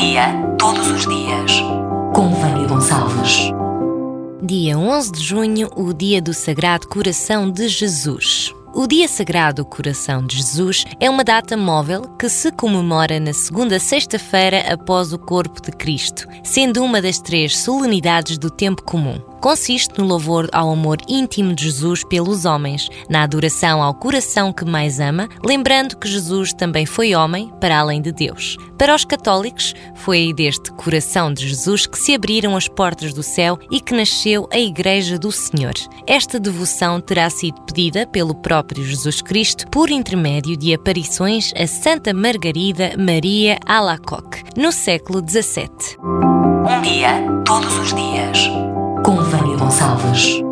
[0.00, 1.60] dia, todos os dias.
[2.14, 3.50] Com Vânia Gonçalves.
[4.42, 8.50] Dia 11 de junho, o dia do Sagrado Coração de Jesus.
[8.72, 13.78] O Dia Sagrado Coração de Jesus é uma data móvel que se comemora na segunda
[13.78, 19.20] sexta-feira após o Corpo de Cristo, sendo uma das três solenidades do tempo comum.
[19.40, 24.66] Consiste no louvor ao amor íntimo de Jesus pelos homens, na adoração ao coração que
[24.66, 28.58] mais ama, lembrando que Jesus também foi homem para além de Deus.
[28.76, 33.58] Para os católicos, foi deste coração de Jesus que se abriram as portas do céu
[33.70, 35.74] e que nasceu a Igreja do Senhor.
[36.06, 42.12] Esta devoção terá sido pedida pelo próprio Jesus Cristo por intermédio de aparições a Santa
[42.12, 45.96] Margarida Maria Alacoque, no século XVII.
[46.02, 48.69] Um dia, todos os dias
[49.80, 50.49] Gonçalves.